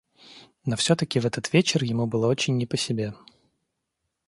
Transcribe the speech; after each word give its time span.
Но 0.65 0.75
всё-таки 0.77 1.19
в 1.19 1.27
этот 1.27 1.53
вечер 1.53 1.83
ему 1.83 2.07
было 2.07 2.25
очень 2.25 2.57
не 2.57 2.65
по 2.65 2.75
себе. 2.75 3.13